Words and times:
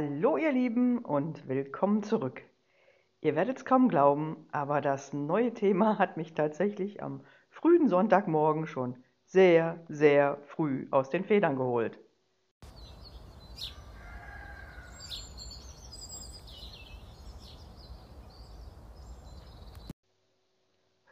Hallo 0.00 0.36
ihr 0.36 0.52
Lieben 0.52 0.98
und 0.98 1.48
willkommen 1.48 2.04
zurück. 2.04 2.44
Ihr 3.20 3.34
werdet 3.34 3.56
es 3.58 3.64
kaum 3.64 3.88
glauben, 3.88 4.46
aber 4.52 4.80
das 4.80 5.12
neue 5.12 5.52
Thema 5.52 5.98
hat 5.98 6.16
mich 6.16 6.34
tatsächlich 6.34 7.02
am 7.02 7.24
frühen 7.50 7.88
Sonntagmorgen 7.88 8.68
schon 8.68 9.02
sehr, 9.24 9.84
sehr 9.88 10.38
früh 10.44 10.86
aus 10.92 11.10
den 11.10 11.24
Federn 11.24 11.56
geholt. 11.56 11.98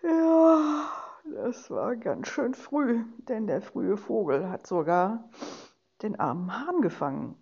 Ja, 0.00 0.92
das 1.34 1.68
war 1.72 1.96
ganz 1.96 2.28
schön 2.28 2.54
früh, 2.54 3.02
denn 3.28 3.48
der 3.48 3.62
frühe 3.62 3.96
Vogel 3.96 4.48
hat 4.48 4.64
sogar 4.64 5.28
den 6.02 6.20
armen 6.20 6.52
Hahn 6.52 6.82
gefangen. 6.82 7.34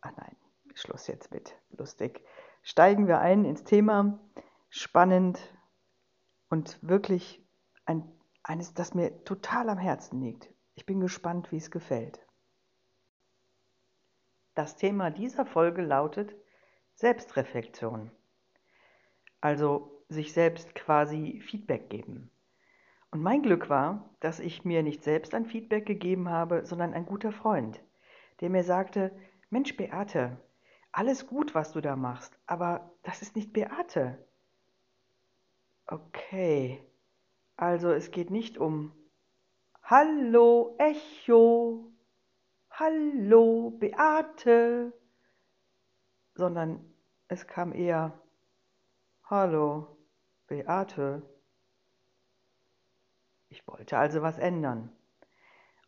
Ah 0.00 0.12
nein, 0.16 0.36
Schluss 0.74 1.06
jetzt 1.06 1.32
mit 1.32 1.56
lustig. 1.70 2.24
Steigen 2.62 3.08
wir 3.08 3.20
ein 3.20 3.44
ins 3.44 3.64
Thema. 3.64 4.18
Spannend 4.70 5.38
und 6.48 6.78
wirklich 6.82 7.44
ein, 7.84 8.10
eines, 8.42 8.74
das 8.74 8.94
mir 8.94 9.24
total 9.24 9.68
am 9.68 9.78
Herzen 9.78 10.20
liegt. 10.20 10.48
Ich 10.74 10.86
bin 10.86 11.00
gespannt, 11.00 11.52
wie 11.52 11.56
es 11.56 11.70
gefällt. 11.70 12.20
Das 14.54 14.76
Thema 14.76 15.10
dieser 15.10 15.46
Folge 15.46 15.82
lautet 15.82 16.34
Selbstreflexion. 16.94 18.10
Also 19.40 20.04
sich 20.08 20.32
selbst 20.32 20.74
quasi 20.74 21.40
Feedback 21.40 21.90
geben. 21.90 22.30
Und 23.10 23.22
mein 23.22 23.42
Glück 23.42 23.68
war, 23.68 24.10
dass 24.20 24.40
ich 24.40 24.64
mir 24.64 24.82
nicht 24.82 25.04
selbst 25.04 25.34
ein 25.34 25.46
Feedback 25.46 25.84
gegeben 25.84 26.30
habe, 26.30 26.64
sondern 26.64 26.94
ein 26.94 27.06
guter 27.06 27.32
Freund, 27.32 27.82
der 28.40 28.50
mir 28.50 28.64
sagte, 28.64 29.14
Mensch 29.50 29.76
Beate, 29.76 30.38
alles 30.92 31.26
gut, 31.26 31.54
was 31.54 31.72
du 31.72 31.80
da 31.80 31.96
machst, 31.96 32.38
aber 32.46 32.92
das 33.02 33.22
ist 33.22 33.34
nicht 33.34 33.52
Beate. 33.52 34.18
Okay, 35.86 36.86
also 37.56 37.90
es 37.90 38.10
geht 38.10 38.30
nicht 38.30 38.58
um 38.58 38.92
Hallo 39.82 40.76
Echo, 40.78 41.90
Hallo 42.70 43.70
Beate, 43.70 44.92
sondern 46.34 46.84
es 47.28 47.46
kam 47.46 47.72
eher 47.72 48.18
Hallo 49.24 49.96
Beate. 50.46 51.22
Ich 53.48 53.66
wollte 53.66 53.98
also 53.98 54.22
was 54.22 54.38
ändern. 54.38 54.90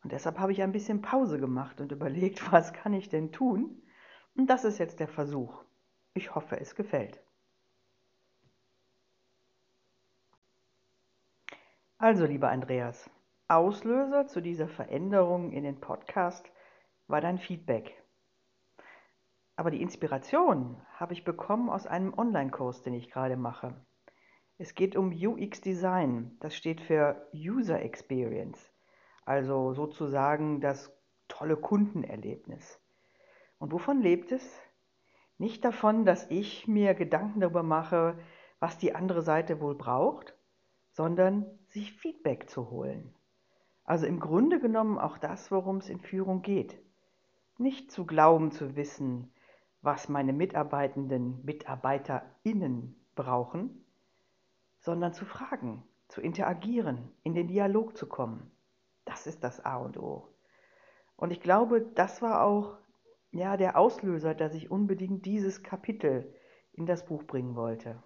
Und 0.03 0.13
deshalb 0.13 0.39
habe 0.39 0.53
ich 0.53 0.63
ein 0.63 0.73
bisschen 0.73 1.01
Pause 1.01 1.39
gemacht 1.39 1.81
und 1.81 1.93
überlegt, 1.93 2.53
was 2.53 2.73
kann 2.73 2.95
ich 2.95 3.09
denn 3.09 3.33
tun, 3.33 3.83
und 4.37 4.47
das 4.47 4.65
ist 4.65 4.79
jetzt 4.79 5.01
der 5.01 5.09
Versuch. 5.09 5.65
Ich 6.15 6.35
hoffe, 6.35 6.61
es 6.61 6.75
gefällt. 6.75 7.21
Also, 11.99 12.27
lieber 12.27 12.51
Andreas, 12.51 13.09
Auslöser 13.49 14.27
zu 14.27 14.41
dieser 14.41 14.69
Veränderung 14.69 15.53
in 15.53 15.65
den 15.65 15.81
Podcast 15.81 16.51
war 17.07 17.21
dein 17.21 17.39
Feedback. 17.39 18.03
Aber 19.57 19.71
die 19.71 19.83
Inspiration 19.83 20.81
habe 20.95 21.13
ich 21.13 21.25
bekommen 21.25 21.71
aus 21.71 21.87
einem 21.87 22.13
Online-Kurs, 22.13 22.83
den 22.83 22.95
ich 22.95 23.11
gerade 23.11 23.37
mache. 23.37 23.75
Es 24.59 24.75
geht 24.75 24.97
um 24.97 25.13
UX 25.13 25.61
Design. 25.61 26.37
Das 26.41 26.57
steht 26.57 26.81
für 26.81 27.29
User 27.35 27.81
Experience, 27.81 28.73
also 29.25 29.73
sozusagen 29.73 30.61
das 30.61 30.93
tolle 31.29 31.57
Kundenerlebnis. 31.57 32.81
Und 33.65 33.73
wovon 33.73 34.03
lebt 34.03 34.31
es? 34.31 34.61
Nicht 35.39 35.65
davon, 35.65 36.05
dass 36.05 36.31
ich 36.31 36.69
mir 36.69 36.93
Gedanken 36.93 37.41
darüber 37.41 37.63
mache, 37.63 38.19
was 38.61 38.77
die 38.77 38.95
andere 38.95 39.23
Seite 39.23 39.59
wohl 39.59 39.75
braucht, 39.75 40.37
sondern 40.91 41.47
sich 41.69 41.95
Feedback 41.95 42.51
zu 42.51 42.69
holen. 42.69 43.15
Also 43.83 44.05
im 44.05 44.21
Grunde 44.21 44.61
genommen 44.61 44.99
auch 44.99 45.17
das, 45.17 45.51
worum 45.51 45.79
es 45.79 45.89
in 45.89 46.03
Führung 46.03 46.43
geht. 46.43 46.79
Nicht 47.57 47.91
zu 47.91 48.05
glauben 48.05 48.51
zu 48.51 48.77
wissen, 48.77 49.33
was 49.81 50.11
meine 50.11 50.35
Mitarbeitenden, 50.35 51.43
Mitarbeiterinnen 51.43 52.95
brauchen, 53.15 53.83
sondern 54.81 55.15
zu 55.15 55.25
fragen, 55.25 55.83
zu 56.09 56.21
interagieren, 56.21 57.11
in 57.23 57.33
den 57.33 57.49
Dialog 57.49 57.97
zu 57.97 58.07
kommen. 58.11 58.51
Das 59.07 59.27
ist 59.27 59.43
das 59.43 59.65
A 59.65 59.79
und 59.79 59.97
O. 59.97 60.29
Und 61.17 61.31
ich 61.31 61.41
glaube, 61.41 61.81
das 61.81 62.21
war 62.21 62.45
auch 62.45 62.77
ja, 63.35 63.57
der 63.57 63.77
Auslöser, 63.77 64.35
dass 64.35 64.55
ich 64.55 64.71
unbedingt 64.71 65.27
dieses 65.27 65.63
Kapitel 65.63 66.33
in 66.73 66.87
das 66.87 67.05
Buch 67.05 67.25
bringen 67.25 67.57
wollte. 67.57 68.03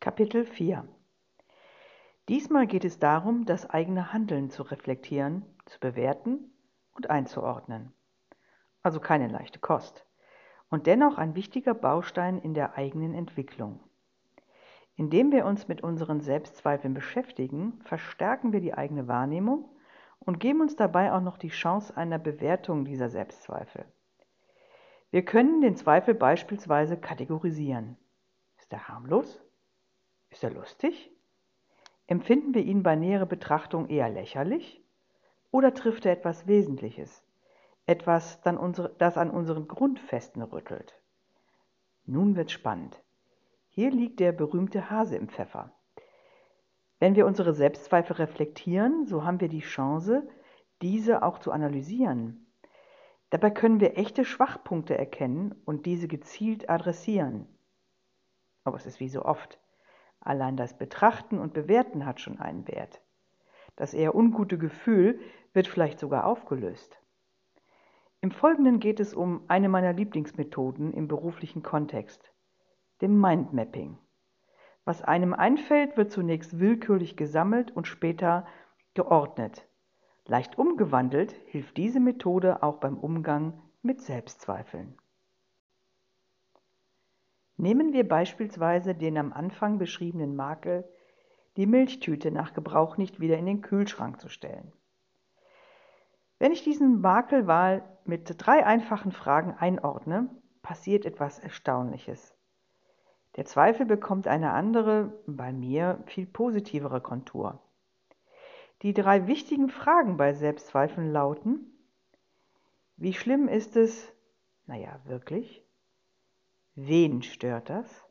Kapitel 0.00 0.44
4 0.44 0.86
Diesmal 2.28 2.66
geht 2.66 2.84
es 2.84 2.98
darum, 2.98 3.46
das 3.46 3.68
eigene 3.68 4.12
Handeln 4.12 4.50
zu 4.50 4.62
reflektieren, 4.62 5.44
zu 5.64 5.80
bewerten 5.80 6.52
und 6.92 7.08
einzuordnen. 7.08 7.94
Also 8.82 9.00
keine 9.00 9.28
leichte 9.28 9.58
Kost. 9.58 10.06
Und 10.68 10.86
dennoch 10.86 11.18
ein 11.18 11.34
wichtiger 11.34 11.74
Baustein 11.74 12.38
in 12.38 12.52
der 12.52 12.76
eigenen 12.76 13.14
Entwicklung. 13.14 13.80
Indem 14.96 15.32
wir 15.32 15.46
uns 15.46 15.68
mit 15.68 15.82
unseren 15.82 16.20
Selbstzweifeln 16.20 16.94
beschäftigen, 16.94 17.80
verstärken 17.84 18.52
wir 18.52 18.60
die 18.60 18.74
eigene 18.74 19.08
Wahrnehmung 19.08 19.68
und 20.20 20.38
geben 20.38 20.60
uns 20.60 20.76
dabei 20.76 21.12
auch 21.12 21.20
noch 21.20 21.38
die 21.38 21.48
Chance 21.48 21.96
einer 21.96 22.18
Bewertung 22.18 22.84
dieser 22.84 23.08
Selbstzweifel. 23.08 23.84
Wir 25.10 25.24
können 25.24 25.60
den 25.60 25.76
Zweifel 25.76 26.14
beispielsweise 26.14 26.96
kategorisieren. 26.96 27.96
Ist 28.58 28.72
er 28.72 28.88
harmlos? 28.88 29.42
Ist 30.30 30.44
er 30.44 30.50
lustig? 30.50 31.10
Empfinden 32.06 32.54
wir 32.54 32.62
ihn 32.62 32.82
bei 32.82 32.96
näherer 32.96 33.26
Betrachtung 33.26 33.88
eher 33.88 34.08
lächerlich? 34.08 34.82
Oder 35.50 35.74
trifft 35.74 36.06
er 36.06 36.12
etwas 36.12 36.46
Wesentliches? 36.46 37.22
Etwas, 37.84 38.40
das 38.42 39.18
an 39.18 39.30
unseren 39.30 39.68
Grundfesten 39.68 40.42
rüttelt? 40.42 40.98
Nun 42.06 42.36
wird 42.36 42.50
spannend. 42.50 43.02
Hier 43.74 43.90
liegt 43.90 44.20
der 44.20 44.32
berühmte 44.32 44.90
Hase 44.90 45.16
im 45.16 45.30
Pfeffer. 45.30 45.72
Wenn 46.98 47.16
wir 47.16 47.24
unsere 47.24 47.54
Selbstzweifel 47.54 48.16
reflektieren, 48.16 49.06
so 49.06 49.24
haben 49.24 49.40
wir 49.40 49.48
die 49.48 49.60
Chance, 49.60 50.28
diese 50.82 51.22
auch 51.22 51.38
zu 51.38 51.52
analysieren. 51.52 52.52
Dabei 53.30 53.48
können 53.48 53.80
wir 53.80 53.96
echte 53.96 54.26
Schwachpunkte 54.26 54.98
erkennen 54.98 55.54
und 55.64 55.86
diese 55.86 56.06
gezielt 56.06 56.68
adressieren. 56.68 57.48
Aber 58.64 58.76
es 58.76 58.84
ist 58.84 59.00
wie 59.00 59.08
so 59.08 59.24
oft. 59.24 59.58
Allein 60.20 60.58
das 60.58 60.76
Betrachten 60.76 61.38
und 61.38 61.54
Bewerten 61.54 62.04
hat 62.04 62.20
schon 62.20 62.38
einen 62.38 62.68
Wert. 62.68 63.00
Das 63.74 63.94
eher 63.94 64.14
ungute 64.14 64.58
Gefühl 64.58 65.18
wird 65.54 65.66
vielleicht 65.66 65.98
sogar 65.98 66.26
aufgelöst. 66.26 67.00
Im 68.20 68.32
Folgenden 68.32 68.80
geht 68.80 69.00
es 69.00 69.14
um 69.14 69.44
eine 69.48 69.70
meiner 69.70 69.94
Lieblingsmethoden 69.94 70.92
im 70.92 71.08
beruflichen 71.08 71.62
Kontext 71.62 72.32
dem 73.02 73.20
Mindmapping. 73.20 73.98
Was 74.84 75.02
einem 75.02 75.34
einfällt, 75.34 75.96
wird 75.96 76.10
zunächst 76.10 76.58
willkürlich 76.58 77.16
gesammelt 77.16 77.70
und 77.70 77.86
später 77.86 78.46
geordnet. 78.94 79.68
Leicht 80.26 80.56
umgewandelt 80.56 81.32
hilft 81.46 81.76
diese 81.76 82.00
Methode 82.00 82.62
auch 82.62 82.78
beim 82.78 82.96
Umgang 82.96 83.60
mit 83.82 84.00
Selbstzweifeln. 84.00 84.96
Nehmen 87.56 87.92
wir 87.92 88.08
beispielsweise 88.08 88.94
den 88.94 89.18
am 89.18 89.32
Anfang 89.32 89.78
beschriebenen 89.78 90.34
Makel, 90.34 90.88
die 91.56 91.66
Milchtüte 91.66 92.30
nach 92.30 92.54
Gebrauch 92.54 92.96
nicht 92.96 93.20
wieder 93.20 93.36
in 93.36 93.46
den 93.46 93.62
Kühlschrank 93.62 94.20
zu 94.20 94.28
stellen. 94.28 94.72
Wenn 96.38 96.52
ich 96.52 96.64
diesen 96.64 97.00
Makelwahl 97.00 97.84
mit 98.04 98.34
drei 98.38 98.64
einfachen 98.64 99.12
Fragen 99.12 99.52
einordne, 99.52 100.28
passiert 100.62 101.04
etwas 101.04 101.38
Erstaunliches. 101.38 102.31
Der 103.36 103.46
Zweifel 103.46 103.86
bekommt 103.86 104.26
eine 104.26 104.52
andere, 104.52 105.12
bei 105.26 105.52
mir 105.52 106.02
viel 106.06 106.26
positivere 106.26 107.00
Kontur. 107.00 107.60
Die 108.82 108.92
drei 108.92 109.26
wichtigen 109.26 109.68
Fragen 109.68 110.16
bei 110.16 110.34
Selbstzweifeln 110.34 111.12
lauten, 111.12 111.72
wie 112.96 113.14
schlimm 113.14 113.48
ist 113.48 113.76
es, 113.76 114.12
naja, 114.66 115.00
wirklich? 115.04 115.64
Wen 116.74 117.22
stört 117.22 117.70
das? 117.70 118.04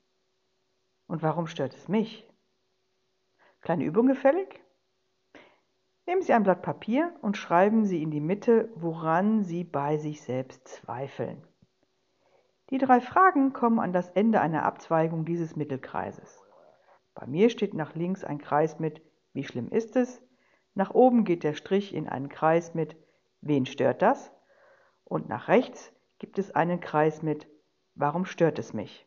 Und 1.07 1.21
warum 1.21 1.47
stört 1.47 1.73
es 1.73 1.87
mich? 1.87 2.27
Kleine 3.61 3.83
Übung 3.83 4.07
gefällig? 4.07 4.61
Nehmen 6.07 6.23
Sie 6.23 6.33
ein 6.33 6.43
Blatt 6.43 6.61
Papier 6.61 7.15
und 7.21 7.37
schreiben 7.37 7.85
Sie 7.85 8.01
in 8.01 8.11
die 8.11 8.19
Mitte, 8.19 8.69
woran 8.75 9.43
Sie 9.43 9.63
bei 9.63 9.97
sich 9.97 10.21
selbst 10.21 10.67
zweifeln. 10.67 11.45
Die 12.71 12.77
drei 12.77 13.01
Fragen 13.01 13.51
kommen 13.51 13.79
an 13.79 13.91
das 13.91 14.09
Ende 14.11 14.39
einer 14.39 14.63
Abzweigung 14.63 15.25
dieses 15.25 15.57
Mittelkreises. 15.57 16.41
Bei 17.13 17.27
mir 17.27 17.49
steht 17.49 17.73
nach 17.73 17.95
links 17.95 18.23
ein 18.23 18.37
Kreis 18.37 18.79
mit 18.79 19.01
Wie 19.33 19.43
schlimm 19.43 19.69
ist 19.69 19.97
es? 19.97 20.21
Nach 20.73 20.91
oben 20.91 21.25
geht 21.25 21.43
der 21.43 21.53
Strich 21.53 21.93
in 21.93 22.07
einen 22.07 22.29
Kreis 22.29 22.73
mit 22.73 22.95
Wen 23.41 23.65
stört 23.65 24.01
das? 24.01 24.31
Und 25.03 25.27
nach 25.27 25.49
rechts 25.49 25.91
gibt 26.17 26.39
es 26.39 26.51
einen 26.51 26.79
Kreis 26.79 27.21
mit 27.21 27.45
Warum 27.95 28.23
stört 28.23 28.57
es 28.57 28.73
mich? 28.73 29.05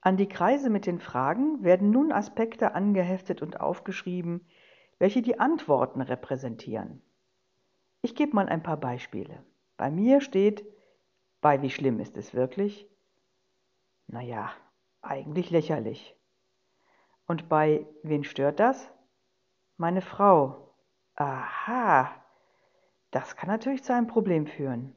An 0.00 0.16
die 0.16 0.28
Kreise 0.28 0.70
mit 0.70 0.86
den 0.86 1.00
Fragen 1.00 1.62
werden 1.62 1.90
nun 1.90 2.12
Aspekte 2.12 2.74
angeheftet 2.74 3.42
und 3.42 3.60
aufgeschrieben, 3.60 4.46
welche 4.98 5.20
die 5.20 5.38
Antworten 5.38 6.00
repräsentieren. 6.00 7.02
Ich 8.00 8.14
gebe 8.14 8.34
mal 8.34 8.48
ein 8.48 8.62
paar 8.62 8.78
Beispiele. 8.78 9.44
Bei 9.76 9.90
mir 9.90 10.22
steht, 10.22 10.64
bei 11.40 11.62
wie 11.62 11.70
schlimm 11.70 12.00
ist 12.00 12.16
es 12.16 12.34
wirklich? 12.34 12.88
Naja, 14.06 14.50
eigentlich 15.02 15.50
lächerlich. 15.50 16.16
Und 17.26 17.48
bei 17.48 17.86
wen 18.02 18.24
stört 18.24 18.60
das? 18.60 18.90
Meine 19.76 20.00
Frau. 20.00 20.74
Aha, 21.16 22.14
das 23.10 23.36
kann 23.36 23.48
natürlich 23.48 23.84
zu 23.84 23.94
einem 23.94 24.06
Problem 24.06 24.46
führen. 24.46 24.94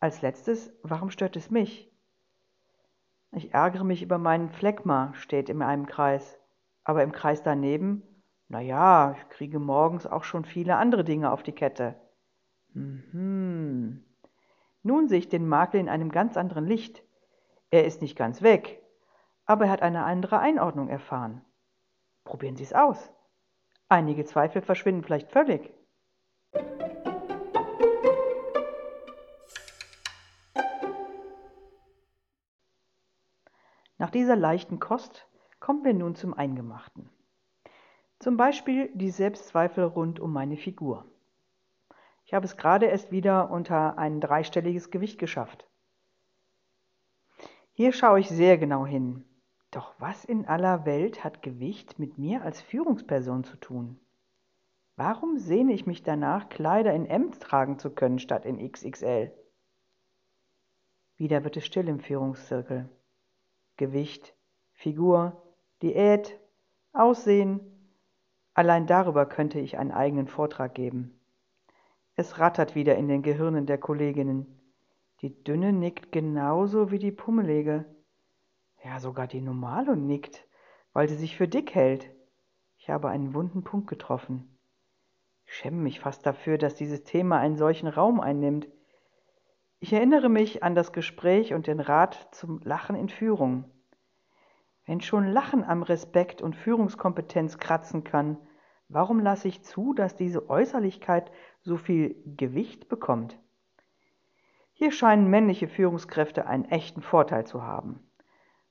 Als 0.00 0.22
letztes, 0.22 0.72
warum 0.82 1.10
stört 1.10 1.36
es 1.36 1.50
mich? 1.50 1.92
Ich 3.32 3.52
ärgere 3.54 3.84
mich 3.84 4.02
über 4.02 4.18
meinen 4.18 4.50
Phlegma, 4.50 5.12
steht 5.14 5.48
in 5.48 5.62
einem 5.62 5.86
Kreis. 5.86 6.38
Aber 6.84 7.02
im 7.02 7.12
Kreis 7.12 7.42
daneben, 7.42 8.02
na 8.48 8.60
ja, 8.60 9.12
ich 9.18 9.28
kriege 9.28 9.58
morgens 9.58 10.06
auch 10.06 10.24
schon 10.24 10.44
viele 10.44 10.76
andere 10.76 11.04
Dinge 11.04 11.32
auf 11.32 11.42
die 11.42 11.52
Kette. 11.52 11.96
Mhm. 12.72 14.05
Nun 14.86 15.08
sehe 15.08 15.18
ich 15.18 15.28
den 15.28 15.48
Makel 15.48 15.80
in 15.80 15.88
einem 15.88 16.12
ganz 16.12 16.36
anderen 16.36 16.64
Licht. 16.64 17.02
Er 17.70 17.86
ist 17.86 18.02
nicht 18.02 18.16
ganz 18.16 18.40
weg, 18.40 18.80
aber 19.44 19.64
er 19.64 19.72
hat 19.72 19.82
eine 19.82 20.04
andere 20.04 20.38
Einordnung 20.38 20.88
erfahren. 20.88 21.44
Probieren 22.22 22.54
Sie 22.54 22.62
es 22.62 22.72
aus. 22.72 23.10
Einige 23.88 24.24
Zweifel 24.24 24.62
verschwinden 24.62 25.02
vielleicht 25.02 25.32
völlig. 25.32 25.74
Nach 33.98 34.10
dieser 34.10 34.36
leichten 34.36 34.78
Kost 34.78 35.26
kommen 35.58 35.82
wir 35.82 35.94
nun 35.94 36.14
zum 36.14 36.32
Eingemachten. 36.32 37.10
Zum 38.20 38.36
Beispiel 38.36 38.92
die 38.94 39.10
Selbstzweifel 39.10 39.82
rund 39.82 40.20
um 40.20 40.32
meine 40.32 40.56
Figur. 40.56 41.06
Ich 42.26 42.34
habe 42.34 42.44
es 42.44 42.56
gerade 42.56 42.86
erst 42.86 43.12
wieder 43.12 43.50
unter 43.50 43.98
ein 43.98 44.20
dreistelliges 44.20 44.90
Gewicht 44.90 45.20
geschafft. 45.20 45.68
Hier 47.72 47.92
schaue 47.92 48.18
ich 48.18 48.28
sehr 48.28 48.58
genau 48.58 48.84
hin. 48.84 49.24
Doch 49.70 49.94
was 49.98 50.24
in 50.24 50.44
aller 50.44 50.84
Welt 50.84 51.22
hat 51.22 51.40
Gewicht 51.40 52.00
mit 52.00 52.18
mir 52.18 52.42
als 52.42 52.60
Führungsperson 52.60 53.44
zu 53.44 53.56
tun? 53.56 54.00
Warum 54.96 55.38
sehne 55.38 55.72
ich 55.72 55.86
mich 55.86 56.02
danach, 56.02 56.48
Kleider 56.48 56.92
in 56.94 57.06
M 57.06 57.30
tragen 57.30 57.78
zu 57.78 57.90
können 57.90 58.18
statt 58.18 58.44
in 58.44 58.58
XXL? 58.72 59.32
Wieder 61.16 61.44
wird 61.44 61.56
es 61.56 61.64
still 61.64 61.86
im 61.86 62.00
Führungszirkel. 62.00 62.88
Gewicht, 63.76 64.34
Figur, 64.72 65.42
Diät, 65.80 66.40
Aussehen, 66.92 67.60
allein 68.52 68.88
darüber 68.88 69.26
könnte 69.26 69.60
ich 69.60 69.78
einen 69.78 69.92
eigenen 69.92 70.26
Vortrag 70.26 70.74
geben. 70.74 71.15
Es 72.18 72.38
rattert 72.38 72.74
wieder 72.74 72.96
in 72.96 73.08
den 73.08 73.20
Gehirnen 73.20 73.66
der 73.66 73.76
Kolleginnen. 73.76 74.46
Die 75.20 75.44
Dünne 75.44 75.74
nickt 75.74 76.12
genauso 76.12 76.90
wie 76.90 76.98
die 76.98 77.12
Pummelige. 77.12 77.84
Ja, 78.82 79.00
sogar 79.00 79.26
die 79.26 79.42
Normale 79.42 79.98
nickt, 79.98 80.48
weil 80.94 81.08
sie 81.10 81.16
sich 81.16 81.36
für 81.36 81.46
dick 81.46 81.74
hält. 81.74 82.10
Ich 82.78 82.88
habe 82.88 83.10
einen 83.10 83.34
wunden 83.34 83.64
Punkt 83.64 83.86
getroffen. 83.86 84.58
Ich 85.44 85.54
schäme 85.54 85.76
mich 85.76 86.00
fast 86.00 86.24
dafür, 86.24 86.56
dass 86.56 86.74
dieses 86.74 87.04
Thema 87.04 87.38
einen 87.38 87.56
solchen 87.56 87.86
Raum 87.86 88.18
einnimmt. 88.20 88.66
Ich 89.78 89.92
erinnere 89.92 90.30
mich 90.30 90.62
an 90.62 90.74
das 90.74 90.92
Gespräch 90.92 91.52
und 91.52 91.66
den 91.66 91.80
Rat 91.80 92.28
zum 92.32 92.60
Lachen 92.62 92.96
in 92.96 93.10
Führung. 93.10 93.70
Wenn 94.86 95.02
schon 95.02 95.26
Lachen 95.26 95.64
am 95.64 95.82
Respekt 95.82 96.40
und 96.40 96.56
Führungskompetenz 96.56 97.58
kratzen 97.58 98.04
kann, 98.04 98.38
warum 98.88 99.20
lasse 99.20 99.48
ich 99.48 99.62
zu, 99.62 99.94
dass 99.94 100.16
diese 100.16 100.48
Äußerlichkeit 100.48 101.30
so 101.62 101.76
viel 101.76 102.16
Gewicht 102.36 102.88
bekommt? 102.88 103.38
Hier 104.72 104.92
scheinen 104.92 105.28
männliche 105.30 105.68
Führungskräfte 105.68 106.46
einen 106.46 106.66
echten 106.66 107.00
Vorteil 107.00 107.46
zu 107.46 107.62
haben. 107.62 108.06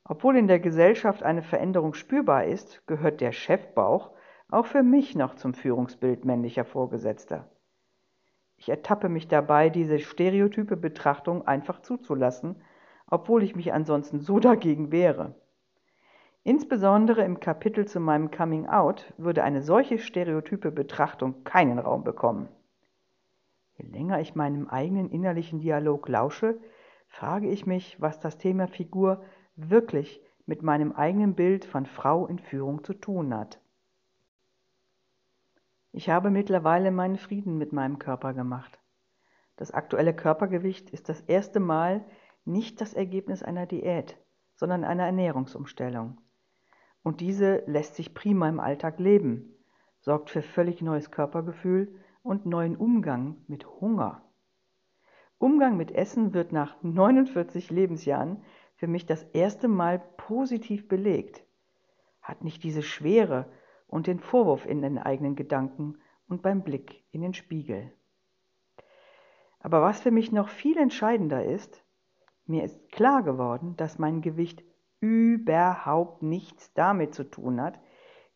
Obwohl 0.03 0.37
in 0.37 0.47
der 0.47 0.59
Gesellschaft 0.59 1.23
eine 1.23 1.41
Veränderung 1.41 1.95
spürbar 1.95 2.45
ist, 2.45 2.85
gehört 2.85 3.21
der 3.21 3.31
Chefbauch 3.31 4.11
auch 4.51 4.67
für 4.67 4.83
mich 4.83 5.15
noch 5.15 5.35
zum 5.35 5.55
Führungsbild 5.55 6.23
männlicher 6.23 6.63
Vorgesetzter. 6.63 7.49
Ich 8.57 8.69
ertappe 8.69 9.09
mich 9.09 9.27
dabei, 9.27 9.69
diese 9.69 9.99
stereotype 9.99 10.77
Betrachtung 10.77 11.45
einfach 11.47 11.81
zuzulassen, 11.81 12.61
obwohl 13.07 13.43
ich 13.43 13.55
mich 13.55 13.73
ansonsten 13.73 14.19
so 14.19 14.39
dagegen 14.39 14.91
wehre. 14.91 15.35
Insbesondere 16.47 17.23
im 17.23 17.39
Kapitel 17.39 17.87
zu 17.87 17.99
meinem 17.99 18.29
Coming 18.29 18.67
Out 18.67 19.11
würde 19.17 19.43
eine 19.43 19.63
solche 19.63 19.97
stereotype 19.97 20.71
Betrachtung 20.71 21.43
keinen 21.43 21.79
Raum 21.79 22.03
bekommen. 22.03 22.49
Je 23.77 23.87
länger 23.87 24.19
ich 24.19 24.35
meinem 24.35 24.69
eigenen 24.69 25.09
innerlichen 25.09 25.59
Dialog 25.59 26.07
lausche, 26.07 26.59
frage 27.07 27.49
ich 27.49 27.65
mich, 27.65 27.99
was 27.99 28.19
das 28.19 28.37
Thema 28.37 28.67
Figur 28.67 29.23
wirklich 29.55 30.21
mit 30.45 30.61
meinem 30.61 30.91
eigenen 30.91 31.33
Bild 31.33 31.65
von 31.65 31.87
Frau 31.87 32.27
in 32.27 32.37
Führung 32.37 32.83
zu 32.83 32.93
tun 32.93 33.33
hat. 33.33 33.59
Ich 35.93 36.11
habe 36.11 36.29
mittlerweile 36.29 36.91
meinen 36.91 37.17
Frieden 37.17 37.57
mit 37.57 37.73
meinem 37.73 37.97
Körper 37.97 38.35
gemacht. 38.35 38.77
Das 39.55 39.71
aktuelle 39.71 40.13
Körpergewicht 40.13 40.91
ist 40.91 41.09
das 41.09 41.21
erste 41.21 41.59
Mal 41.59 42.05
nicht 42.43 42.81
das 42.81 42.93
Ergebnis 42.93 43.41
einer 43.41 43.65
Diät, 43.65 44.19
sondern 44.53 44.83
einer 44.83 45.07
Ernährungsumstellung. 45.07 46.19
Und 47.05 47.21
diese 47.21 47.61
lässt 47.67 47.93
sich 47.93 48.15
prima 48.15 48.49
im 48.49 48.59
Alltag 48.59 48.99
leben, 48.99 49.53
sorgt 49.99 50.31
für 50.31 50.41
völlig 50.41 50.81
neues 50.81 51.11
Körpergefühl 51.11 51.99
und 52.23 52.47
neuen 52.47 52.75
Umgang 52.75 53.37
mit 53.45 53.67
Hunger. 53.79 54.23
Umgang 55.37 55.77
mit 55.77 55.91
Essen 55.91 56.33
wird 56.33 56.51
nach 56.51 56.81
49 56.81 57.69
Lebensjahren 57.69 58.41
für 58.73 58.87
mich 58.87 59.05
das 59.05 59.21
erste 59.21 59.67
Mal 59.67 59.99
positiv 60.17 60.87
belegt. 60.87 61.45
Hat 62.23 62.43
nicht 62.43 62.63
diese 62.63 62.81
Schwere 62.81 63.51
und 63.85 64.07
den 64.07 64.19
Vorwurf 64.19 64.65
in 64.65 64.81
den 64.81 64.97
eigenen 64.97 65.35
Gedanken 65.35 65.99
und 66.27 66.41
beim 66.41 66.63
Blick 66.63 67.03
in 67.11 67.21
den 67.21 67.35
Spiegel. 67.35 67.93
Aber 69.59 69.83
was 69.83 69.99
für 69.99 70.09
mich 70.09 70.31
noch 70.31 70.49
viel 70.49 70.79
entscheidender 70.79 71.45
ist, 71.45 71.83
mir 72.47 72.63
ist 72.63 72.91
klar 72.91 73.21
geworden, 73.21 73.75
dass 73.77 73.99
mein 73.99 74.21
Gewicht 74.21 74.63
überhaupt 75.05 76.23
nichts 76.23 76.73
damit 76.73 77.13
zu 77.13 77.23
tun 77.23 77.61
hat, 77.61 77.79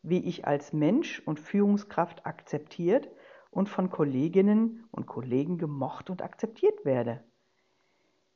wie 0.02 0.24
ich 0.24 0.46
als 0.46 0.72
Mensch 0.72 1.20
und 1.26 1.40
Führungskraft 1.40 2.26
akzeptiert 2.26 3.10
und 3.50 3.68
von 3.68 3.90
Kolleginnen 3.90 4.88
und 4.90 5.06
Kollegen 5.06 5.58
gemocht 5.58 6.10
und 6.10 6.22
akzeptiert 6.22 6.84
werde. 6.84 7.22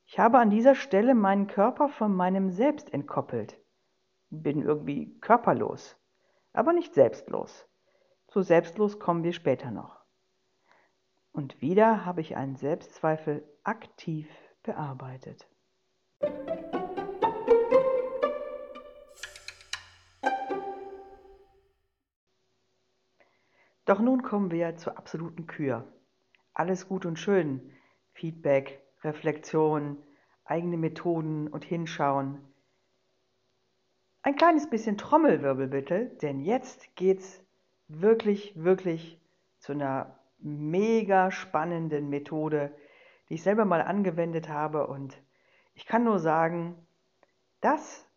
Ich 0.05 0.19
habe 0.19 0.37
an 0.37 0.49
dieser 0.49 0.75
Stelle 0.75 1.15
meinen 1.15 1.47
Körper 1.47 1.89
von 1.89 2.15
meinem 2.15 2.51
Selbst 2.51 2.93
entkoppelt, 2.93 3.57
bin 4.29 4.61
irgendwie 4.61 5.17
körperlos 5.19 5.97
aber 6.55 6.73
nicht 6.73 6.93
selbstlos. 6.93 7.67
Zu 8.27 8.41
selbstlos 8.41 8.99
kommen 8.99 9.23
wir 9.23 9.33
später 9.33 9.71
noch. 9.71 9.99
Und 11.31 11.61
wieder 11.61 12.05
habe 12.05 12.21
ich 12.21 12.35
einen 12.37 12.55
Selbstzweifel 12.55 13.43
aktiv 13.63 14.27
bearbeitet. 14.63 15.47
Doch 23.85 23.99
nun 23.99 24.23
kommen 24.23 24.51
wir 24.51 24.75
zur 24.77 24.97
absoluten 24.97 25.45
Kür. 25.47 25.87
Alles 26.53 26.87
gut 26.87 27.05
und 27.05 27.19
schön. 27.19 27.71
Feedback, 28.13 28.81
Reflexion, 29.03 29.97
eigene 30.43 30.77
Methoden 30.77 31.47
und 31.47 31.63
Hinschauen. 31.63 32.39
Ein 34.23 34.35
kleines 34.35 34.69
bisschen 34.69 34.97
Trommelwirbel 34.97 35.67
bitte, 35.67 36.07
denn 36.21 36.39
jetzt 36.39 36.95
geht's 36.95 37.43
wirklich, 37.87 38.53
wirklich 38.55 39.21
zu 39.59 39.73
einer 39.73 40.17
mega 40.39 41.29
spannenden 41.29 42.09
Methode, 42.09 42.75
die 43.29 43.35
ich 43.35 43.43
selber 43.43 43.65
mal 43.65 43.81
angewendet 43.81 44.49
habe 44.49 44.87
und 44.87 45.21
ich 45.75 45.85
kann 45.85 46.03
nur 46.03 46.19
sagen, 46.19 46.75
das 47.61 48.07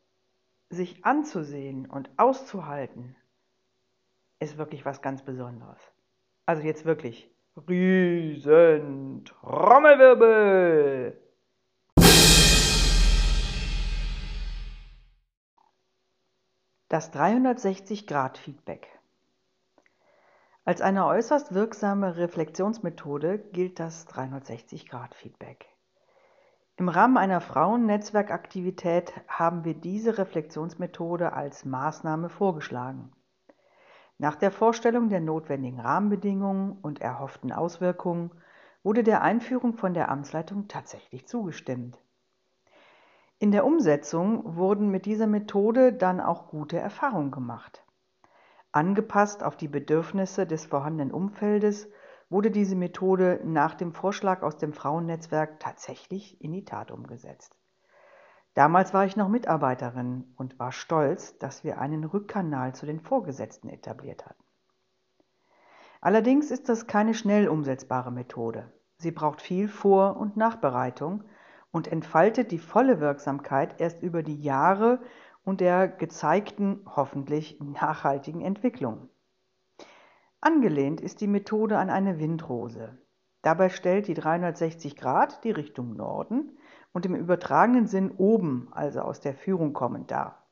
sich 0.70 1.04
anzusehen 1.04 1.87
und 1.87 2.10
auszuhalten, 2.16 3.16
ist 4.40 4.59
wirklich 4.59 4.85
was 4.85 5.02
ganz 5.02 5.23
Besonderes. 5.23 5.78
Also 6.47 6.62
jetzt 6.62 6.85
wirklich 6.85 7.30
riesen 7.68 9.25
Trommelwirbel! 9.25 11.21
Das 16.88 17.12
360-Grad-Feedback. 17.12 18.88
Als 20.64 20.80
eine 20.80 21.07
äußerst 21.07 21.52
wirksame 21.52 22.16
Reflexionsmethode 22.16 23.38
gilt 23.38 23.78
das 23.78 24.07
360-Grad-Feedback. 24.09 25.66
Im 26.76 26.88
Rahmen 26.88 27.18
einer 27.18 27.40
Frauennetzwerkaktivität 27.40 29.12
haben 29.26 29.64
wir 29.64 29.75
diese 29.75 30.16
Reflexionsmethode 30.16 31.33
als 31.33 31.64
Maßnahme 31.64 32.28
vorgeschlagen. 32.28 33.12
Nach 34.18 34.34
der 34.34 34.50
Vorstellung 34.50 35.08
der 35.08 35.20
notwendigen 35.20 35.78
Rahmenbedingungen 35.78 36.72
und 36.82 37.00
erhofften 37.00 37.52
Auswirkungen 37.52 38.32
wurde 38.82 39.04
der 39.04 39.22
Einführung 39.22 39.75
von 39.75 39.94
der 39.94 40.10
Amtsleitung 40.10 40.66
tatsächlich 40.66 41.26
zugestimmt. 41.28 42.02
In 43.38 43.52
der 43.52 43.64
Umsetzung 43.64 44.56
wurden 44.56 44.90
mit 44.90 45.06
dieser 45.06 45.28
Methode 45.28 45.92
dann 45.92 46.20
auch 46.20 46.48
gute 46.48 46.78
Erfahrungen 46.78 47.30
gemacht. 47.30 47.84
Angepasst 48.72 49.44
auf 49.44 49.56
die 49.56 49.68
Bedürfnisse 49.68 50.46
des 50.46 50.66
vorhandenen 50.66 51.12
Umfeldes 51.12 51.88
wurde 52.28 52.50
diese 52.50 52.76
Methode 52.76 53.40
nach 53.44 53.75
dem 53.75 53.92
Vorschlag 53.92 54.42
aus 54.42 54.56
dem 54.56 54.72
Frauennetzwerk 54.72 55.60
tatsächlich 55.60 56.40
in 56.42 56.52
die 56.52 56.64
Tat 56.64 56.90
umgesetzt. 56.90 57.57
Damals 58.58 58.92
war 58.92 59.04
ich 59.04 59.14
noch 59.14 59.28
Mitarbeiterin 59.28 60.34
und 60.36 60.58
war 60.58 60.72
stolz, 60.72 61.38
dass 61.38 61.62
wir 61.62 61.78
einen 61.78 62.02
Rückkanal 62.02 62.74
zu 62.74 62.86
den 62.86 62.98
Vorgesetzten 62.98 63.68
etabliert 63.68 64.26
hatten. 64.26 64.42
Allerdings 66.00 66.50
ist 66.50 66.68
das 66.68 66.88
keine 66.88 67.14
schnell 67.14 67.46
umsetzbare 67.46 68.10
Methode. 68.10 68.72
Sie 68.96 69.12
braucht 69.12 69.42
viel 69.42 69.68
Vor- 69.68 70.16
und 70.16 70.36
Nachbereitung 70.36 71.22
und 71.70 71.86
entfaltet 71.86 72.50
die 72.50 72.58
volle 72.58 72.98
Wirksamkeit 72.98 73.80
erst 73.80 74.02
über 74.02 74.24
die 74.24 74.42
Jahre 74.42 74.98
und 75.44 75.60
der 75.60 75.86
gezeigten, 75.86 76.80
hoffentlich 76.84 77.60
nachhaltigen 77.60 78.40
Entwicklung. 78.40 79.08
Angelehnt 80.40 81.00
ist 81.00 81.20
die 81.20 81.28
Methode 81.28 81.78
an 81.78 81.90
eine 81.90 82.18
Windrose. 82.18 82.98
Dabei 83.42 83.68
stellt 83.68 84.08
die 84.08 84.14
360 84.14 84.96
Grad 84.96 85.44
die 85.44 85.52
Richtung 85.52 85.94
Norden 85.94 86.57
und 86.92 87.07
im 87.07 87.14
übertragenen 87.14 87.87
Sinn 87.87 88.11
oben, 88.11 88.68
also 88.73 89.00
aus 89.00 89.21
der 89.21 89.35
Führung 89.35 89.73
kommend 89.73 90.11
dar. 90.11 90.45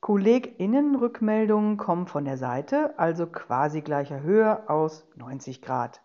KollegInnen-Rückmeldungen 0.00 1.76
kommen 1.76 2.06
von 2.06 2.24
der 2.24 2.36
Seite, 2.36 2.98
also 2.98 3.26
quasi 3.26 3.82
gleicher 3.82 4.20
Höhe 4.20 4.68
aus 4.68 5.06
90 5.14 5.62
Grad. 5.62 6.02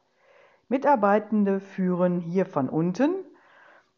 Mitarbeitende 0.70 1.60
führen 1.60 2.20
hier 2.20 2.46
von 2.46 2.70
unten 2.70 3.10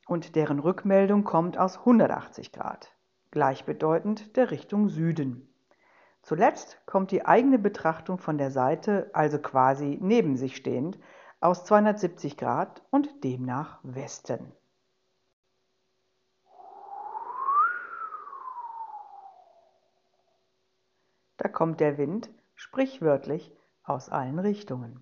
und 0.08 0.36
deren 0.36 0.60
Rückmeldung 0.60 1.24
kommt 1.24 1.58
aus 1.58 1.80
180 1.80 2.52
Grad, 2.52 2.96
gleichbedeutend 3.32 4.38
der 4.38 4.52
Richtung 4.52 4.88
Süden. 4.88 5.54
Zuletzt 6.22 6.82
kommt 6.86 7.12
die 7.12 7.26
eigene 7.26 7.60
Betrachtung 7.60 8.20
von 8.20 8.38
der 8.38 8.52
Seite, 8.52 9.10
also 9.14 9.40
quasi 9.40 9.98
neben 10.02 10.38
sich 10.38 10.56
stehend, 10.56 11.00
aus 11.42 11.66
270 11.66 12.38
Grad 12.38 12.84
und 12.90 13.24
demnach 13.24 13.80
Westen. 13.84 14.52
Da 21.40 21.48
kommt 21.48 21.80
der 21.80 21.98
Wind, 21.98 22.30
sprichwörtlich, 22.54 23.52
aus 23.84 24.10
allen 24.10 24.40
Richtungen. 24.40 25.02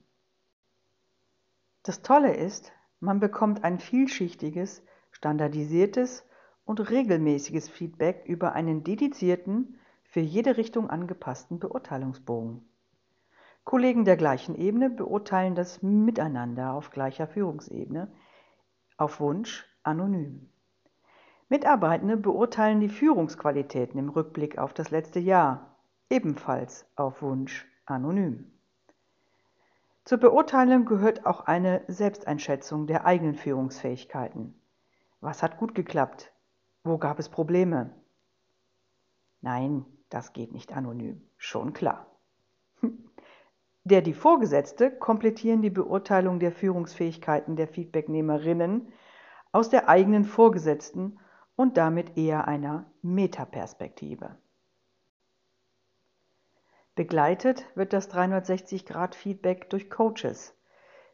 Das 1.81 2.03
Tolle 2.03 2.35
ist, 2.35 2.71
man 2.99 3.19
bekommt 3.19 3.63
ein 3.63 3.79
vielschichtiges, 3.79 4.83
standardisiertes 5.11 6.23
und 6.63 6.89
regelmäßiges 6.91 7.69
Feedback 7.69 8.23
über 8.25 8.53
einen 8.53 8.83
dedizierten, 8.83 9.79
für 10.03 10.19
jede 10.19 10.57
Richtung 10.57 10.89
angepassten 10.89 11.59
Beurteilungsbogen. 11.59 12.61
Kollegen 13.63 14.05
der 14.05 14.15
gleichen 14.15 14.55
Ebene 14.55 14.89
beurteilen 14.91 15.55
das 15.55 15.81
miteinander 15.81 16.73
auf 16.73 16.91
gleicher 16.91 17.27
Führungsebene, 17.27 18.11
auf 18.95 19.19
Wunsch 19.19 19.65
anonym. 19.81 20.49
Mitarbeitende 21.49 22.15
beurteilen 22.15 22.79
die 22.79 22.89
Führungsqualitäten 22.89 23.99
im 23.99 24.09
Rückblick 24.09 24.57
auf 24.57 24.73
das 24.73 24.91
letzte 24.91 25.19
Jahr, 25.19 25.76
ebenfalls 26.09 26.85
auf 26.95 27.21
Wunsch 27.21 27.67
anonym. 27.85 28.51
Zur 30.05 30.19
Beurteilung 30.19 30.85
gehört 30.85 31.25
auch 31.25 31.41
eine 31.41 31.83
Selbsteinschätzung 31.87 32.87
der 32.87 33.05
eigenen 33.05 33.35
Führungsfähigkeiten. 33.35 34.55
Was 35.19 35.43
hat 35.43 35.57
gut 35.57 35.75
geklappt? 35.75 36.31
Wo 36.83 36.97
gab 36.97 37.19
es 37.19 37.27
Probleme? 37.27 37.93
Nein, 39.41 39.85
das 40.09 40.31
geht 40.31 40.53
nicht 40.53 40.71
anonym, 40.71 41.21
schon 41.35 41.73
klar. 41.73 42.07
Der 43.83 44.01
die 44.01 44.13
Vorgesetzte 44.13 44.91
komplettieren 44.91 45.61
die 45.61 45.69
Beurteilung 45.69 46.39
der 46.39 46.51
Führungsfähigkeiten 46.51 47.55
der 47.55 47.67
Feedbacknehmerinnen 47.67 48.91
aus 49.51 49.69
der 49.69 49.87
eigenen 49.87 50.25
Vorgesetzten 50.25 51.19
und 51.55 51.77
damit 51.77 52.17
eher 52.17 52.47
einer 52.47 52.91
Metaperspektive. 53.01 54.37
Begleitet 56.97 57.63
wird 57.75 57.93
das 57.93 58.11
360-Grad-Feedback 58.11 59.69
durch 59.69 59.91
Coaches, 59.91 60.55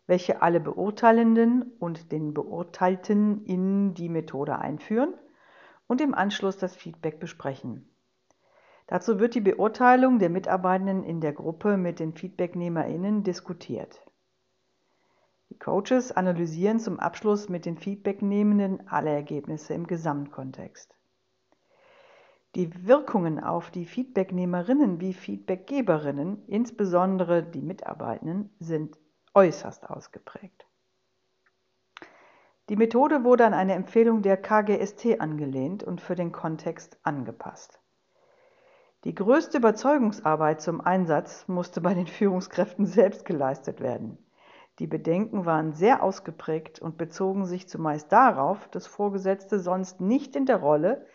welche 0.07 0.41
alle 0.41 0.61
Beurteilenden 0.61 1.73
und 1.77 2.13
den 2.13 2.33
Beurteilten 2.33 3.45
in 3.45 3.93
die 3.93 4.07
Methode 4.07 4.59
einführen 4.59 5.13
und 5.85 5.99
im 5.99 6.15
Anschluss 6.15 6.55
das 6.55 6.73
Feedback 6.73 7.19
besprechen. 7.19 7.93
Dazu 8.87 9.19
wird 9.19 9.35
die 9.35 9.41
Beurteilung 9.41 10.19
der 10.19 10.29
Mitarbeitenden 10.29 11.03
in 11.03 11.19
der 11.19 11.33
Gruppe 11.33 11.75
mit 11.75 11.99
den 11.99 12.13
FeedbacknehmerInnen 12.13 13.25
diskutiert. 13.25 14.09
Die 15.49 15.59
Coaches 15.59 16.13
analysieren 16.13 16.79
zum 16.79 16.97
Abschluss 16.97 17.49
mit 17.49 17.65
den 17.65 17.77
Feedbacknehmenden 17.77 18.87
alle 18.87 19.09
Ergebnisse 19.09 19.73
im 19.73 19.85
Gesamtkontext. 19.85 20.95
Die 22.55 22.85
Wirkungen 22.87 23.39
auf 23.43 23.71
die 23.71 23.85
Feedbacknehmerinnen 23.85 25.01
wie 25.01 25.13
Feedbackgeberinnen, 25.13 26.45
insbesondere 26.47 27.41
die 27.41 27.61
Mitarbeitenden, 27.61 28.51
sind 28.59 28.99
äußerst 29.33 29.89
ausgeprägt. 29.89 30.67
Die 32.69 32.75
Methode 32.75 33.23
wurde 33.23 33.45
an 33.45 33.55
eine 33.55 33.73
Empfehlung 33.73 34.21
der 34.21 34.37
KGST 34.37 35.19
angelehnt 35.19 35.83
und 35.83 35.99
für 35.99 36.13
den 36.13 36.31
Kontext 36.31 36.97
angepasst. 37.01 37.79
Die 39.03 39.15
größte 39.15 39.57
Überzeugungsarbeit 39.57 40.61
zum 40.61 40.79
Einsatz 40.79 41.47
musste 41.47 41.81
bei 41.81 41.95
den 41.95 42.07
Führungskräften 42.07 42.85
selbst 42.85 43.25
geleistet 43.25 43.81
werden. 43.81 44.17
Die 44.77 44.87
Bedenken 44.87 45.45
waren 45.45 45.73
sehr 45.73 46.03
ausgeprägt 46.03 46.79
und 46.79 46.97
bezogen 46.97 47.45
sich 47.45 47.67
zumeist 47.67 48.11
darauf, 48.11 48.67
dass 48.69 48.85
Vorgesetzte 48.85 49.59
sonst 49.59 50.01
nicht 50.01 50.35
in 50.35 50.45
der 50.45 50.57
Rolle 50.57 51.05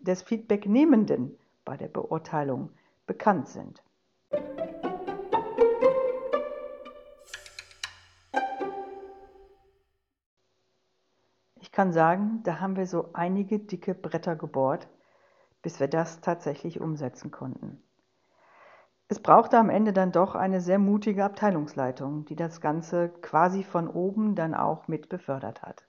des 0.00 0.22
Feedbacknehmenden 0.22 1.36
bei 1.64 1.76
der 1.76 1.88
Beurteilung 1.88 2.70
bekannt 3.06 3.48
sind. 3.48 3.82
kann 11.74 11.92
sagen, 11.92 12.40
da 12.44 12.60
haben 12.60 12.76
wir 12.76 12.86
so 12.86 13.10
einige 13.12 13.58
dicke 13.58 13.94
Bretter 13.94 14.36
gebohrt, 14.36 14.88
bis 15.60 15.80
wir 15.80 15.88
das 15.88 16.20
tatsächlich 16.20 16.80
umsetzen 16.80 17.32
konnten. 17.32 17.82
Es 19.08 19.20
brauchte 19.20 19.58
am 19.58 19.70
Ende 19.70 19.92
dann 19.92 20.12
doch 20.12 20.34
eine 20.36 20.60
sehr 20.60 20.78
mutige 20.78 21.24
Abteilungsleitung, 21.24 22.24
die 22.26 22.36
das 22.36 22.60
Ganze 22.60 23.08
quasi 23.20 23.64
von 23.64 23.88
oben 23.88 24.34
dann 24.36 24.54
auch 24.54 24.88
mit 24.88 25.08
befördert 25.08 25.62
hat. 25.62 25.84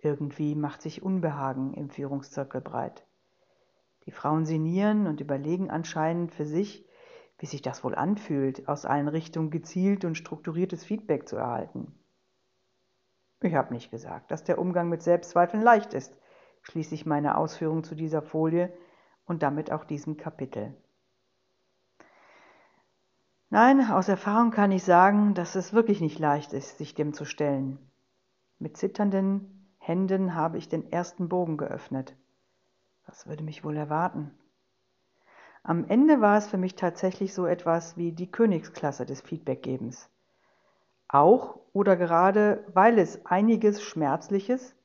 Irgendwie 0.00 0.54
macht 0.54 0.82
sich 0.82 1.02
Unbehagen 1.02 1.74
im 1.74 1.90
Führungszirkel 1.90 2.60
breit. 2.60 3.04
Die 4.06 4.12
Frauen 4.12 4.46
sinnieren 4.46 5.06
und 5.06 5.20
überlegen 5.20 5.70
anscheinend 5.70 6.32
für 6.32 6.46
sich, 6.46 6.86
wie 7.38 7.46
sich 7.46 7.62
das 7.62 7.84
wohl 7.84 7.94
anfühlt, 7.94 8.68
aus 8.68 8.84
allen 8.84 9.08
Richtungen 9.08 9.50
gezielt 9.50 10.04
und 10.04 10.16
strukturiertes 10.16 10.84
Feedback 10.84 11.28
zu 11.28 11.36
erhalten. 11.36 11.94
Ich 13.40 13.54
habe 13.54 13.72
nicht 13.72 13.90
gesagt, 13.90 14.30
dass 14.30 14.44
der 14.44 14.58
Umgang 14.58 14.88
mit 14.88 15.02
Selbstzweifeln 15.02 15.62
leicht 15.62 15.94
ist, 15.94 16.16
schließe 16.62 16.94
ich 16.94 17.06
meine 17.06 17.36
Ausführungen 17.36 17.84
zu 17.84 17.94
dieser 17.94 18.22
Folie 18.22 18.72
und 19.26 19.42
damit 19.42 19.70
auch 19.70 19.84
diesem 19.84 20.16
Kapitel. 20.16 20.74
Nein, 23.50 23.90
aus 23.90 24.08
Erfahrung 24.08 24.50
kann 24.50 24.72
ich 24.72 24.84
sagen, 24.84 25.34
dass 25.34 25.54
es 25.54 25.72
wirklich 25.72 26.00
nicht 26.00 26.18
leicht 26.18 26.52
ist, 26.52 26.78
sich 26.78 26.94
dem 26.94 27.14
zu 27.14 27.24
stellen. 27.24 27.78
Mit 28.58 28.76
zitternden 28.76 29.57
Händen 29.88 30.34
habe 30.34 30.58
ich 30.58 30.68
den 30.68 30.92
ersten 30.92 31.30
Bogen 31.30 31.56
geöffnet. 31.56 32.14
Was 33.06 33.26
würde 33.26 33.42
mich 33.42 33.64
wohl 33.64 33.74
erwarten? 33.74 34.38
Am 35.62 35.86
Ende 35.88 36.20
war 36.20 36.36
es 36.36 36.46
für 36.46 36.58
mich 36.58 36.74
tatsächlich 36.74 37.32
so 37.32 37.46
etwas 37.46 37.96
wie 37.96 38.12
die 38.12 38.30
Königsklasse 38.30 39.06
des 39.06 39.22
Feedbackgebens. 39.22 40.10
Auch 41.08 41.58
oder 41.72 41.96
gerade 41.96 42.66
weil 42.74 42.98
es 42.98 43.24
einiges 43.24 43.82
Schmerzliches, 43.82 44.76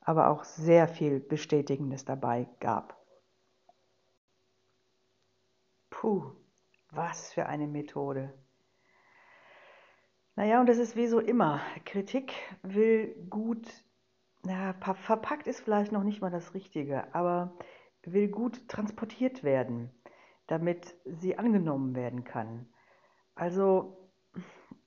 aber 0.00 0.30
auch 0.30 0.42
sehr 0.44 0.88
viel 0.88 1.20
Bestätigendes 1.20 2.06
dabei 2.06 2.48
gab. 2.58 2.96
Puh, 5.90 6.32
was 6.92 7.30
für 7.30 7.44
eine 7.44 7.66
Methode. 7.66 8.32
Naja, 10.34 10.60
und 10.60 10.66
das 10.66 10.78
ist 10.78 10.96
wie 10.96 11.08
so 11.08 11.20
immer. 11.20 11.60
Kritik 11.84 12.32
will 12.62 13.14
gut, 13.28 13.85
na, 14.46 14.74
verpackt 14.74 15.48
ist 15.48 15.60
vielleicht 15.60 15.90
noch 15.90 16.04
nicht 16.04 16.20
mal 16.20 16.30
das 16.30 16.54
Richtige, 16.54 17.12
aber 17.14 17.56
will 18.04 18.28
gut 18.28 18.68
transportiert 18.68 19.42
werden, 19.42 19.90
damit 20.46 20.94
sie 21.04 21.36
angenommen 21.36 21.96
werden 21.96 22.22
kann. 22.22 22.68
Also 23.34 24.10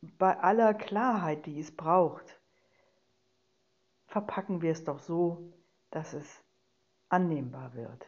bei 0.02 0.40
aller 0.40 0.74
Klarheit, 0.74 1.46
die 1.46 1.60
es 1.60 1.76
braucht, 1.76 2.40
verpacken 4.08 4.62
wir 4.62 4.72
es 4.72 4.86
doch 4.86 5.00
so, 5.00 5.54
dass 5.92 6.14
es 6.14 6.42
annehmbar 7.10 7.74
wird, 7.74 8.08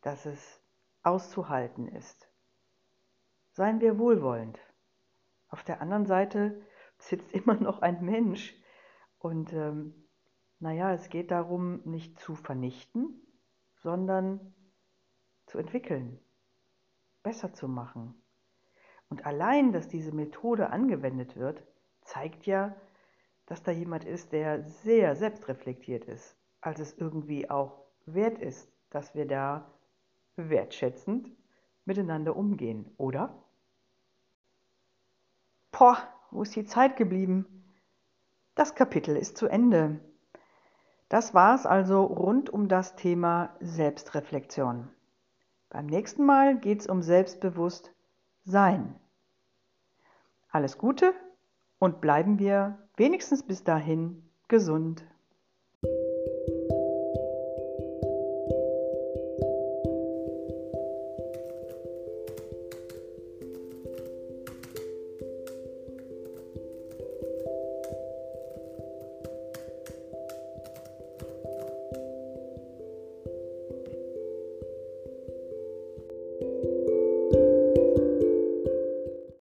dass 0.00 0.24
es 0.24 0.60
auszuhalten 1.02 1.86
ist. 1.88 2.30
Seien 3.52 3.80
wir 3.80 3.98
wohlwollend. 3.98 4.58
Auf 5.48 5.64
der 5.64 5.82
anderen 5.82 6.06
Seite 6.06 6.62
sitzt 6.96 7.30
immer 7.32 7.54
noch 7.56 7.82
ein 7.82 8.02
Mensch 8.02 8.54
und 9.18 9.52
ähm, 9.52 10.01
naja, 10.62 10.92
es 10.92 11.08
geht 11.08 11.32
darum, 11.32 11.80
nicht 11.84 12.20
zu 12.20 12.36
vernichten, 12.36 13.20
sondern 13.74 14.54
zu 15.46 15.58
entwickeln, 15.58 16.20
besser 17.24 17.52
zu 17.52 17.66
machen. 17.66 18.14
Und 19.08 19.26
allein, 19.26 19.72
dass 19.72 19.88
diese 19.88 20.12
Methode 20.12 20.70
angewendet 20.70 21.36
wird, 21.36 21.64
zeigt 22.02 22.46
ja, 22.46 22.76
dass 23.46 23.64
da 23.64 23.72
jemand 23.72 24.04
ist, 24.04 24.30
der 24.30 24.62
sehr 24.62 25.16
selbstreflektiert 25.16 26.04
ist, 26.04 26.36
als 26.60 26.78
es 26.78 26.96
irgendwie 26.96 27.50
auch 27.50 27.82
wert 28.06 28.38
ist, 28.38 28.70
dass 28.90 29.16
wir 29.16 29.26
da 29.26 29.68
wertschätzend 30.36 31.28
miteinander 31.84 32.36
umgehen, 32.36 32.88
oder? 32.98 33.42
Boah, 35.72 35.98
wo 36.30 36.42
ist 36.42 36.54
die 36.54 36.66
Zeit 36.66 36.96
geblieben? 36.96 37.64
Das 38.54 38.76
Kapitel 38.76 39.16
ist 39.16 39.36
zu 39.36 39.48
Ende. 39.48 39.98
Das 41.12 41.34
war's 41.34 41.66
also 41.66 42.04
rund 42.04 42.48
um 42.48 42.68
das 42.68 42.96
Thema 42.96 43.50
Selbstreflexion. 43.60 44.88
Beim 45.68 45.84
nächsten 45.84 46.24
Mal 46.24 46.58
geht's 46.58 46.86
um 46.86 47.02
selbstbewusst 47.02 47.92
Sein. 48.46 48.98
Alles 50.48 50.78
Gute 50.78 51.12
und 51.78 52.00
bleiben 52.00 52.38
wir 52.38 52.78
wenigstens 52.96 53.42
bis 53.42 53.62
dahin 53.62 54.26
gesund. 54.48 55.04